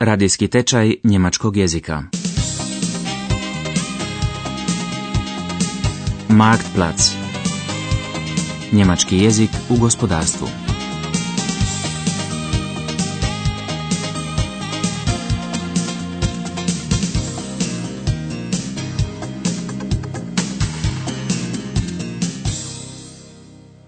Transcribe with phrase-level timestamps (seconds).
[0.00, 2.02] Radijski tečaj njemačkog jezika.
[6.28, 7.02] Marktplatz.
[8.72, 10.48] Njemački jezik u gospodarstvu.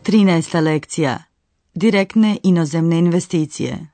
[0.02, 1.22] Trinaesta lekcija.
[1.74, 3.91] Direktne inozemne investicije.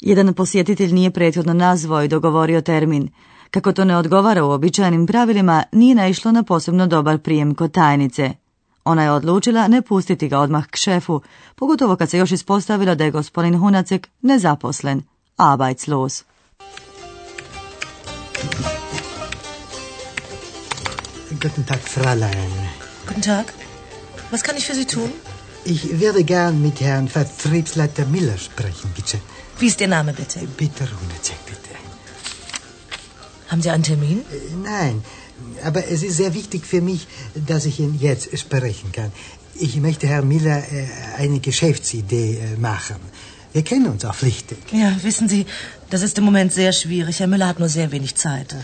[0.00, 3.08] Jedan posjetitelj nije prethodno nazvao i dogovorio termin.
[3.50, 8.32] Kako to ne odgovara u običajnim pravilima, nije naišlo na posebno dobar prijem kod tajnice.
[8.84, 11.20] Ona je odlučila ne pustiti ga odmah k šefu,
[11.56, 15.02] pogotovo kad se još ispostavilo da je gospodin Hunacek nezaposlen,
[15.36, 16.24] arbeitslos.
[21.30, 22.52] Guten Tag, Fräulein.
[23.06, 23.46] Guten Tag.
[24.32, 25.10] Was kann ich für Sie tun?
[25.64, 29.18] Ich würde gern mit Herrn Vertriebsleiter Miller sprechen, bitte.
[29.60, 30.40] Wie ist Ihr Name bitte?
[30.56, 31.70] Bitte, Runezek, bitte.
[33.48, 34.18] Haben Sie einen Termin?
[34.20, 35.04] Äh, Nein,
[35.62, 39.12] aber es ist sehr wichtig für mich, dass ich ihn jetzt sprechen kann.
[39.54, 40.86] Ich möchte Herrn Miller äh,
[41.18, 42.96] eine Geschäftsidee äh, machen.
[43.52, 44.58] Wir kennen uns auch flüchtig.
[44.72, 45.44] Ja, wissen Sie,
[45.90, 47.18] das ist im Moment sehr schwierig.
[47.20, 48.54] Herr Müller hat nur sehr wenig Zeit.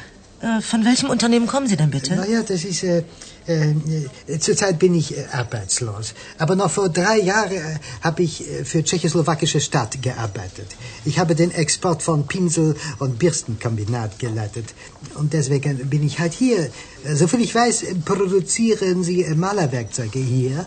[0.41, 2.15] Äh, von welchem Unternehmen kommen Sie denn bitte?
[2.17, 2.83] Naja, das ist.
[2.83, 3.03] Äh,
[3.47, 6.15] äh, zurzeit bin ich äh, arbeitslos.
[6.39, 10.67] Aber noch vor drei Jahren äh, habe ich äh, für tschechoslowakische Stadt gearbeitet.
[11.05, 14.75] Ich habe den Export von Pinsel- und Bürstenkombinat geleitet.
[15.15, 16.71] Und deswegen bin ich halt hier.
[17.15, 20.67] Soviel ich weiß, produzieren Sie Malerwerkzeuge hier.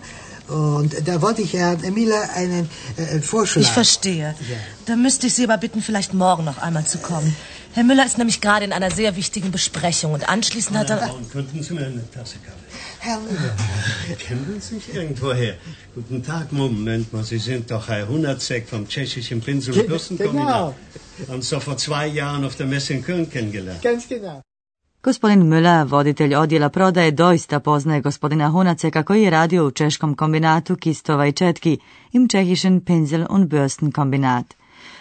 [0.49, 3.61] Und da wollte ich Herrn Miller einen äh, Vorschlag.
[3.61, 4.35] Ich verstehe.
[4.49, 4.57] Ja.
[4.85, 7.35] Dann müsste ich Sie aber bitten, vielleicht morgen noch einmal zu kommen.
[7.73, 11.13] Herr Müller ist nämlich gerade in einer sehr wichtigen Besprechung und anschließend hat er...
[11.13, 12.57] Und könnten Sie mir eine Tasse Kaffee?
[12.97, 13.55] Herr Miller.
[14.17, 15.53] Kennen Sie sich irgendwoher?
[15.93, 20.73] Guten Tag, Moment mal, Sie sind doch Herr Hundertzek vom tschechischen Pinsel- und Ge- Bürstenkombinat.
[21.27, 23.83] Und so vor zwei Jahren auf der Messe in Köln kennengelernt.
[23.83, 24.41] Ganz genau.
[25.03, 30.75] Gospodin Müller, voditelj odjela prodaje, doista poznaje gospodina Hunaceka koji je radio u češkom kombinatu
[30.75, 31.77] Kistova i Četki,
[32.11, 34.45] im Čehišen Pinsel und Bürsten kombinat.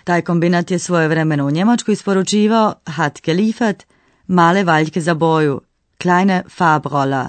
[0.04, 3.84] Taj kombinat je svojevremeno u Njemačku isporučivao hat geliefert,
[4.26, 5.60] male valjke za boju,
[6.02, 7.26] kleine Farbroller.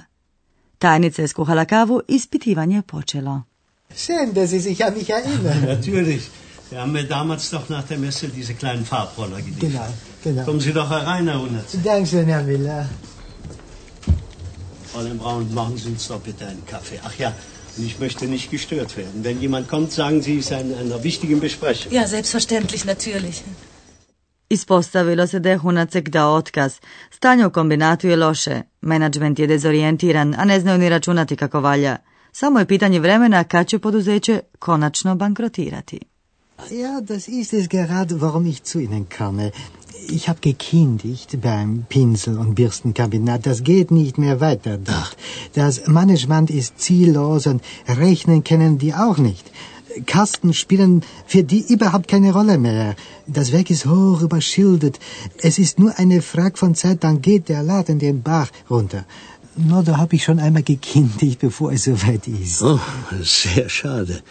[0.77, 3.41] Tajnica je skuhala kavu, ispitivanje je počelo.
[3.95, 5.65] Schön, dass Sie sich an mich erinnern.
[5.75, 6.48] Natürlich.
[6.69, 9.61] Sie haben mir damals doch nach der Messe diese kleinen Farbroller geliefert.
[9.61, 9.87] Genau,
[10.23, 10.43] genau.
[10.45, 11.83] Kommen Sie doch herein, Herr Hundertzek.
[11.83, 12.87] Dankeschön, Herr Miller.
[14.91, 16.99] Fräulein Braun, machen Sie uns doch bitte einen Kaffee.
[17.03, 17.33] Ach ja,
[17.77, 19.23] und ich möchte nicht gestört werden.
[19.23, 21.91] Wenn jemand kommt, sagen Sie, es ist in einer wichtigen Besprechung.
[21.91, 23.43] Ja, selbstverständlich, natürlich.
[24.49, 26.79] Ispostavilo se da je Hunacek dao otkaz.
[27.11, 28.61] Stanje u kombinatu je loše.
[28.81, 31.97] Menadžment je dezorijentiran, a ne znaju ni računati kako valja.
[32.31, 36.08] Samo je pitanje vremena kad će poduzeće konačno bankrotirati.
[36.69, 39.51] Ja, das ist es gerade, warum ich zu Ihnen komme.
[40.07, 43.45] Ich habe gekündigt beim Pinsel- und Bürstenkabinett.
[43.45, 45.17] Das geht nicht mehr weiter dort.
[45.53, 49.49] Das Management ist ziellos und rechnen können die auch nicht.
[50.05, 52.95] Kasten spielen für die überhaupt keine Rolle mehr.
[53.25, 54.99] Das Werk ist hoch überschildert.
[55.37, 59.05] Es ist nur eine Frage von Zeit, dann geht der Laden den Bach runter.
[59.55, 62.61] Nur da habe ich schon einmal gekündigt, bevor es soweit ist.
[62.61, 62.79] Oh,
[63.21, 64.21] sehr schade.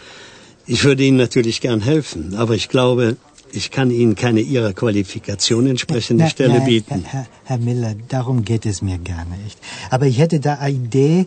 [0.75, 3.17] Ich würde Ihnen natürlich gern helfen, aber ich glaube,
[3.59, 7.03] ich kann Ihnen keine Ihrer Qualifikation entsprechende Na, Stelle nein, bieten.
[7.13, 9.57] Herr, Herr Miller, darum geht es mir gar nicht.
[9.89, 11.25] Aber ich hätte da eine Idee,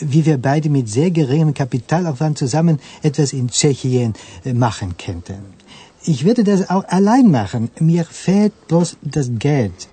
[0.00, 4.14] wie wir beide mit sehr geringem Kapitalaufwand zusammen etwas in Tschechien
[4.44, 5.40] äh, machen könnten.
[6.12, 7.70] Ich würde das auch allein machen.
[7.80, 9.88] Mir fehlt bloß das Geld.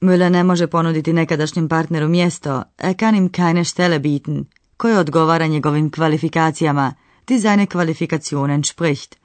[0.00, 4.44] Müller ne može ponuditi nekadašnjem partneru mjesto, er kann ihm keine Stelle bieten,
[4.76, 6.94] koje odgovara njegovim kvalifikacijama,
[7.28, 9.16] die seine Qualifikationen spricht.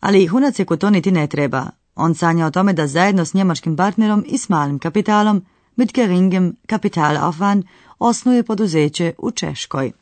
[0.00, 1.70] Ali Hunaceku to niti ne treba.
[1.94, 5.44] On sanja o tome da zajedno s njemačkim partnerom i s malim kapitalom,
[5.76, 7.62] mit geringem Kapitalaufwand,
[7.98, 9.92] osnuje poduzeće u Češkoj.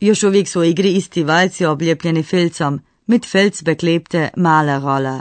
[0.00, 5.20] Još uvijek su u igri isti valjci oblijepljeni filcom, mit Filz beklebte Malerroller.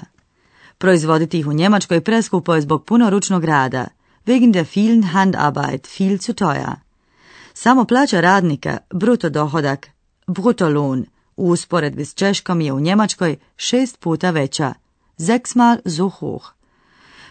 [0.78, 3.88] Proizvoditi ih u Njemačkoj preskupo je zbog puno ručnog rada,
[4.26, 6.76] wegen der vielen Handarbeit viel zu teuer.
[7.54, 9.90] Samo plaća radnika, bruto dohodak,
[10.28, 11.06] brutolohn,
[11.38, 14.74] u usporedbi s Češkom je u Njemačkoj šest puta veća,
[15.18, 16.46] sechsmal so hoch.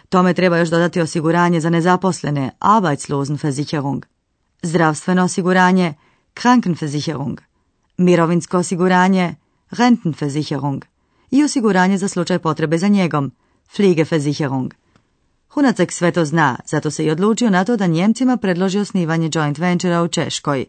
[0.09, 4.05] Tome treba još dodati osiguranje za nezaposlene, Arbeitslosenversicherung,
[4.61, 5.93] zdravstveno osiguranje,
[6.33, 7.41] Krankenversicherung,
[7.97, 9.35] mirovinsko osiguranje,
[9.71, 10.85] Rentenversicherung
[11.31, 13.31] i osiguranje za slučaj potrebe za njegom,
[13.73, 14.73] Pflegeversicherung.
[15.49, 19.57] Hunacek sve to zna, zato se i odlučio na to da Njemcima predloži osnivanje joint
[19.57, 20.65] ventura u Češkoj.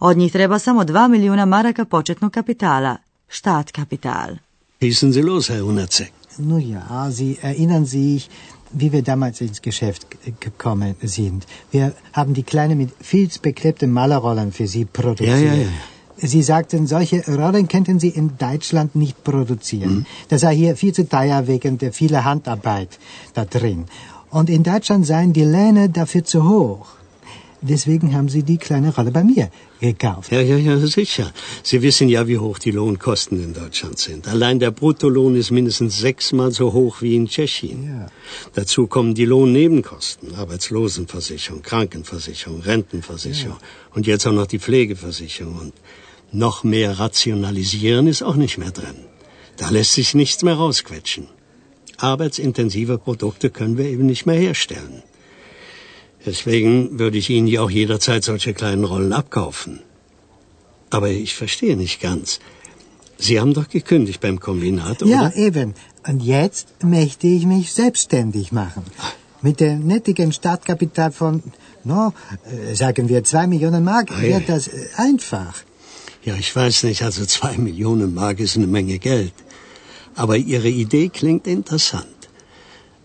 [0.00, 2.96] Od njih treba samo 2 milijuna maraka početnog kapitala,
[3.28, 4.36] štat kapital.
[4.80, 6.12] Schießen Sie los, Herr Hundertzek.
[6.38, 8.28] Nun ja, Sie erinnern sich,
[8.72, 10.06] wie wir damals ins Geschäft
[10.40, 11.46] gekommen sind.
[11.72, 15.40] Wir haben die Kleine mit filzbeklebten Malerrollen für Sie produziert.
[15.40, 15.68] Ja, ja, ja.
[16.32, 19.94] Sie sagten, solche Rollen könnten Sie in Deutschland nicht produzieren.
[19.94, 20.06] Mhm.
[20.28, 22.98] Das sei hier viel zu teuer wegen der vielen Handarbeit
[23.34, 23.84] da drin.
[24.30, 26.86] Und in Deutschland seien die Löhne dafür zu hoch.
[27.60, 29.50] Deswegen haben Sie die kleine Rolle bei mir
[29.80, 30.30] gekauft.
[30.30, 31.32] Ja, ja, ja, sicher.
[31.64, 34.28] Sie wissen ja, wie hoch die Lohnkosten in Deutschland sind.
[34.28, 37.84] Allein der Bruttolohn ist mindestens sechsmal so hoch wie in Tschechien.
[37.84, 38.06] Ja.
[38.54, 43.58] Dazu kommen die Lohnnebenkosten, Arbeitslosenversicherung, Krankenversicherung, Rentenversicherung
[43.94, 45.58] und jetzt auch noch die Pflegeversicherung.
[45.58, 45.74] Und
[46.30, 48.98] noch mehr rationalisieren ist auch nicht mehr drin.
[49.56, 51.26] Da lässt sich nichts mehr rausquetschen.
[51.96, 55.02] Arbeitsintensive Produkte können wir eben nicht mehr herstellen.
[56.28, 59.80] Deswegen würde ich Ihnen ja auch jederzeit solche kleinen Rollen abkaufen.
[60.90, 62.38] Aber ich verstehe nicht ganz.
[63.16, 65.10] Sie haben doch gekündigt beim Kombinat, oder?
[65.10, 65.68] Ja, eben.
[66.06, 68.82] Und jetzt möchte ich mich selbstständig machen.
[69.40, 71.42] Mit dem nettigen Startkapital von,
[71.84, 74.22] no, äh, sagen wir zwei Millionen Mark, ja.
[74.32, 75.54] wird das äh, einfach.
[76.24, 79.32] Ja, ich weiß nicht, also zwei Millionen Mark ist eine Menge Geld.
[80.14, 82.17] Aber Ihre Idee klingt interessant.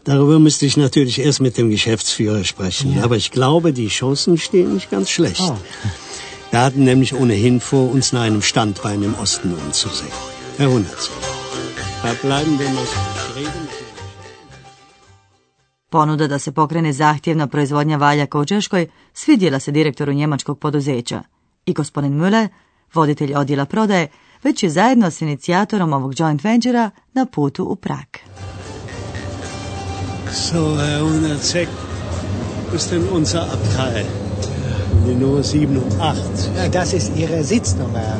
[0.03, 3.00] Darüber müsste ich natürlich erst mit dem Geschäftsführer sprechen.
[3.03, 5.41] Aber ich glaube, die Chancen stehen nicht ganz schlecht.
[5.41, 5.57] Oh.
[6.51, 10.11] Wir hatten nämlich ohnehin vor, uns nach einem Standbein im Osten umzusehen.
[10.57, 11.09] Herr Hundertz,
[12.03, 13.67] verbleiben wir mal streben.
[15.89, 21.23] Ponuda da se pokrene zahtjevna proizvodnja valjaka u Češkoj svidjela se direktoru njemačkog poduzeća
[21.65, 22.47] i gospodin Müller,
[22.94, 24.07] voditelj odjela prodaje,
[24.44, 28.07] već je zajedno s inicijatorom ovog joint ventura na putu u Prag.
[30.33, 34.03] So, Herr Hundertz, wo ist denn unser Abteil?
[35.07, 36.18] Die Nummer 7 und 8.
[36.57, 38.18] Ja, das ist Ihre Sitznummer,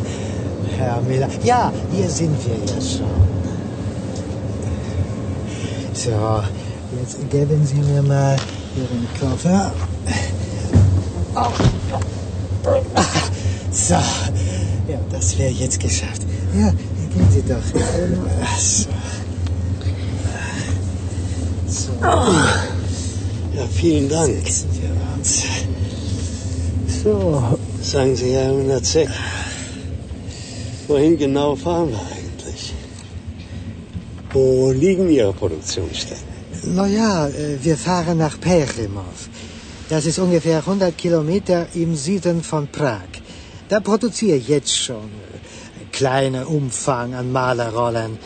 [0.78, 1.28] Herr Miller.
[1.44, 3.08] Ja, hier sind wir ja schon.
[5.94, 6.44] So,
[7.00, 8.38] jetzt geben Sie mir mal
[8.76, 9.72] Ihren Koffer.
[13.72, 16.22] So, ja, das wäre jetzt geschafft.
[16.56, 17.64] Ja, gehen Sie doch.
[18.60, 18.90] So.
[22.04, 22.10] So,
[23.56, 24.44] Ja, vielen Dank.
[27.04, 28.98] So, sagen Sie, Herr Hundertz,
[30.88, 32.74] wohin genau fahren wir eigentlich?
[34.34, 36.28] Wo liegen Ihre Produktionsstätten?
[36.76, 39.30] Na ja, äh, wir fahren nach Perimov.
[39.88, 43.12] Das ist ungefähr 100 Kilometer im Süden von Prag.
[43.70, 48.18] Da produziere ich jetzt schon äh, kleiner Umfang an Malerrollen.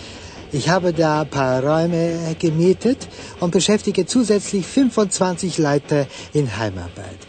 [0.51, 3.07] Ich habe da ein paar Räume gemietet
[3.39, 7.19] und beschäftige zusätzlich 25 Leute in Heimarbeit.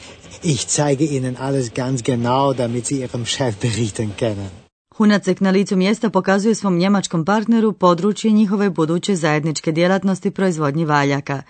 [0.43, 4.51] Ich zeige Ihnen alles ganz genau, damit Sie Ihrem Chef berichten können.
[4.99, 11.43] Hunacek na licu mjesta pokazuje svom njemačkom partneru područje njihove buduće zajedničke djelatnosti proizvodnji valjaka.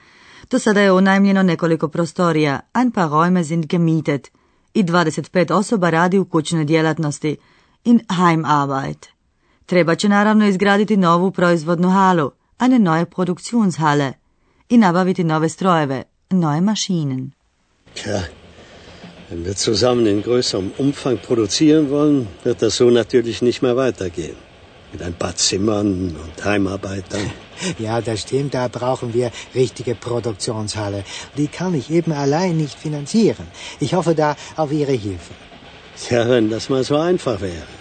[0.51, 4.31] Do sada je unajmljeno nekoliko prostorija, ein paar Räume sind gemietet,
[4.75, 7.37] i 25 osoba radi u kućnoj djelatnosti,
[7.85, 9.18] in Heimarbeit.
[9.69, 14.13] Treba će naravno izgraditi novu proizvodnu halu, eine neue Produktionshalle,
[14.69, 17.33] i nabaviti nove strojeve, neue Maschinen.
[17.95, 18.21] Tja,
[19.31, 24.37] wenn wir zusammen in größerem Umfang produzieren wollen, wird das so natürlich nicht mehr weitergehen.
[24.93, 27.31] Mit ein paar Zimmern und Heimarbeitern.
[27.79, 31.05] Ja, das stimmt, da brauchen wir richtige Produktionshalle.
[31.37, 33.47] Die kann ich eben allein nicht finanzieren.
[33.81, 35.35] Ich hoffe da auf Ihre Hilfe.
[36.11, 37.78] Ja, wenn das mal so einfach wäre.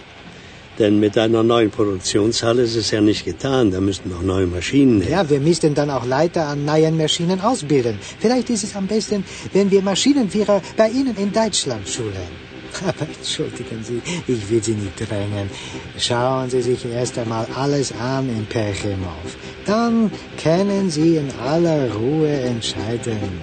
[0.78, 3.70] Denn mit einer neuen Produktionshalle ist es ja nicht getan.
[3.72, 5.10] Da müssten noch neue Maschinen her.
[5.10, 7.98] Ja, wir müssten dann auch Leiter an neuen Maschinen ausbilden.
[8.20, 12.30] Vielleicht ist es am besten, wenn wir Maschinenführer bei Ihnen in Deutschland schulen.
[12.86, 15.50] Aber entschuldigen Sie, ich will Sie nicht drängen.
[15.98, 19.28] Schauen Sie sich erst einmal alles an in Perchimov.
[19.66, 23.40] Dann können Sie in aller Ruhe entscheiden.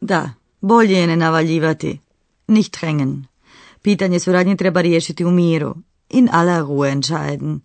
[0.00, 2.00] Da, bolje je ne navaljivati.
[2.46, 3.28] Nicht drängen.
[3.82, 5.74] Pitanje suradnje treba riješiti u miru.
[6.10, 7.60] In aller Ruhe entscheiden.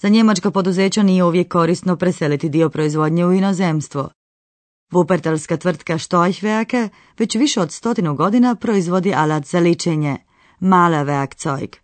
[0.00, 4.08] Za njemačka poduzeća nije uvijek korisno preseliti dio proizvodnje u inozemstvo.
[4.92, 10.16] Vupertalska tvrtka Storchwerke već više od stotinu godina proizvodi alat za ličenje,
[10.60, 11.76] mala Werkzeug.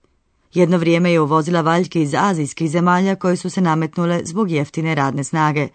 [0.55, 5.25] Jedno vrijeme je uvozila valjke iz azijskih zemalja koje su se nametnule zbog jeftine radne
[5.25, 5.69] snage,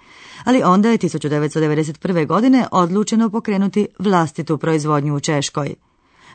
[0.44, 2.28] ali onda je 1991.
[2.28, 5.76] godine odlučeno pokrenuti vlastitu proizvodnju u Češkoj.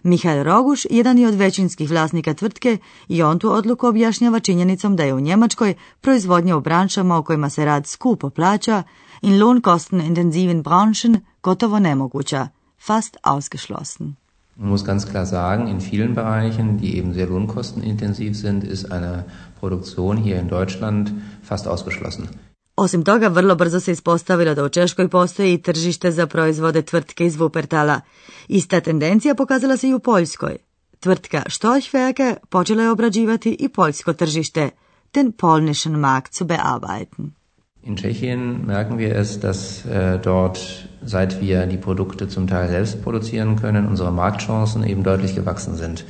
[0.05, 5.03] Mihael Roguš jedan je od većinskih vlasnika tvrtke i on tu odluku objašnjava činjenicom da
[5.03, 8.83] je u Njemačkoj proizvodnja u branšama u kojima se rad skupo plaća
[9.23, 12.49] in lohnkostenintensiven Branchen gotovo nemoguća,
[12.87, 14.15] fast ausgeschlossen.
[14.57, 19.23] Man muss ganz klar sagen, in vielen Bereichen, die eben sehr lohnkostenintensiv sind, ist eine
[19.61, 21.11] Produktion hier in Deutschland
[21.49, 22.25] fast ausgeschlossen.
[22.77, 27.27] Osim toga, vrlo brzo se ispostavilo da u Češkoj postoji i tržište za proizvode tvrtke
[27.27, 28.01] iz Wuppertala.
[28.49, 30.57] Ista tendencija pokazala se i u Poljskoj.
[31.01, 34.71] Tvrtka Storchwerke počela je obrađivati i poljsko tržište,
[35.15, 37.33] den polnischen Markt zu bearbeiten.
[37.83, 40.59] In Tschechien merken wir es, dass äh, dort,
[41.07, 46.05] seit wir die Produkte zum Teil selbst produzieren können, unsere Marktchancen eben deutlich gewachsen sind.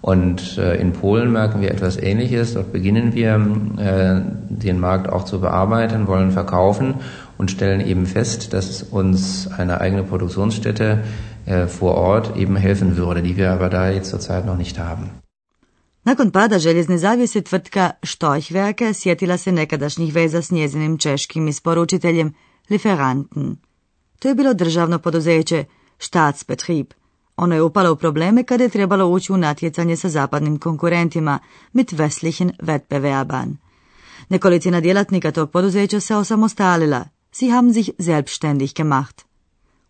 [0.00, 2.54] Und äh, in Polen merken wir etwas Ähnliches.
[2.54, 3.34] Dort beginnen wir,
[3.76, 6.94] äh, den Markt auch zu bearbeiten, wollen verkaufen
[7.38, 11.04] und stellen eben fest, dass uns eine eigene Produktionsstätte
[11.46, 15.10] äh, vor Ort eben helfen würde, die wir aber da jetzt zurzeit noch nicht haben.
[16.04, 22.34] Nakon pada željezne zavjese tvrtka Štojhverke sjetila se nekadašnjih veza s njezinim češkim isporučiteljem
[22.70, 23.56] Lieferanten.
[24.18, 25.64] To je bilo državno poduzeće
[25.98, 26.86] Staatsbetrieb,
[27.40, 31.38] ono je upalo u probleme kada je trebalo ući u natjecanje sa zapadnim konkurentima
[31.72, 33.54] mit westlichen Wettbewerbern.
[34.28, 37.04] Nekolicina djelatnika tog poduzeća se osamostalila.
[37.32, 39.22] Sie haben sich selbstständig gemacht.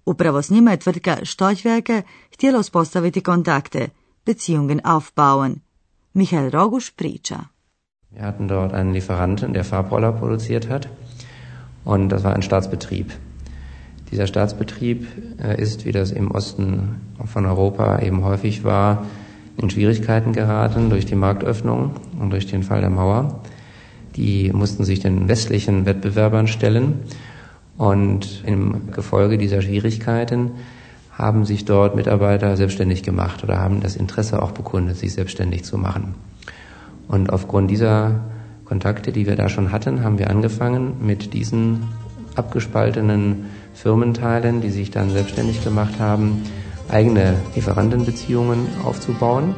[0.06, 2.02] Upravo s njima je tvrtka Stochwerke
[2.34, 3.88] htjela uspostaviti kontakte,
[4.26, 5.54] Beziehungen aufbauen.
[6.14, 7.38] Michael Roguš priča.
[8.12, 10.86] Wir hatten dort einen Lieferanten, der Farbroller produziert hat.
[11.84, 13.29] Und das war ein Staatsbetrieb.
[14.10, 15.06] Dieser Staatsbetrieb
[15.42, 19.06] äh, ist, wie das im Osten von Europa eben häufig war,
[19.56, 23.40] in Schwierigkeiten geraten durch die Marktöffnung und durch den Fall der Mauer.
[24.16, 27.00] Die mussten sich den westlichen Wettbewerbern stellen
[27.76, 30.52] und im Gefolge dieser Schwierigkeiten
[31.12, 35.76] haben sich dort Mitarbeiter selbstständig gemacht oder haben das Interesse auch bekundet, sich selbstständig zu
[35.76, 36.14] machen.
[37.08, 38.20] Und aufgrund dieser
[38.64, 41.88] Kontakte, die wir da schon hatten, haben wir angefangen, mit diesen
[42.36, 46.42] abgespaltenen Firmenteilen, die sich dann selbstständig gemacht haben,
[46.92, 49.54] eigene Lieferantenbeziehungen aufzubauen.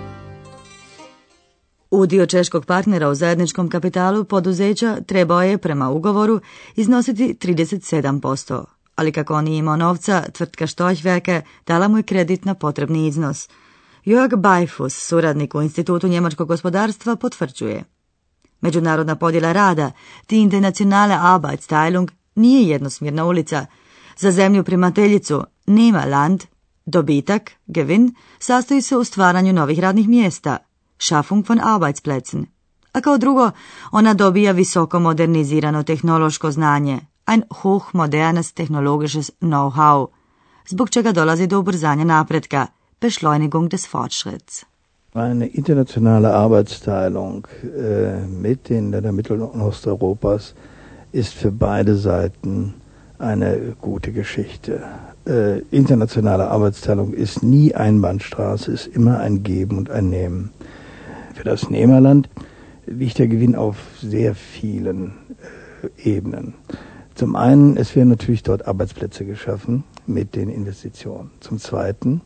[1.90, 6.40] Udio češkog partnera u zajedničkom kapitalu poduzeća trebao je prema ugovoru
[6.76, 8.64] iznositi 37%,
[8.96, 13.48] ali kako on nije imao novca, tvrtka Stochwerke dala mu je kredit na potrebni iznos.
[14.04, 17.84] Jörg Bajfus, suradnik u Institutu njemačkog gospodarstva, potvrđuje.
[18.60, 19.90] Međunarodna podjela rada,
[20.26, 23.66] ti internacionale Arbeitsteilung, nije jednosmjerna ulica.
[24.22, 26.42] Za zemlju primateljicu nema land,
[26.86, 30.56] dobitak, Gewinn, sastoji se u stvaranju novih radnih mjesta,
[30.98, 32.46] Schaffung von Arbeitsplätzen.
[32.92, 33.50] A kao drugo,
[33.92, 40.06] ona dobija visoko modernizirano tehnološko znanje, ein hochmodernes technologisches Know-how,
[40.68, 42.66] zbog čega dolazi do ubrzanja napretka,
[43.00, 44.64] Beschleunigung des Fortschritts.
[45.14, 50.54] Eine internationale Arbeitsteilung äh, mit den Ländern Mittel- und Osteuropas
[51.12, 52.81] ist für beide Seiten
[53.22, 54.82] eine gute Geschichte.
[55.26, 60.50] Äh, internationale Arbeitsteilung ist nie Einbahnstraße, ist immer ein Geben und ein Nehmen.
[61.34, 62.28] Für das Nehmerland
[62.86, 65.12] liegt der Gewinn auf sehr vielen
[66.04, 66.54] äh, Ebenen.
[67.14, 71.30] Zum einen, es werden natürlich dort Arbeitsplätze geschaffen mit den Investitionen.
[71.40, 72.22] Zum zweiten